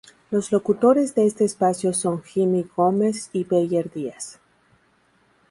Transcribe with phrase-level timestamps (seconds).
[0.31, 4.39] Los locutores de este espacio son Jimmy Gómez y Beyer Díaz.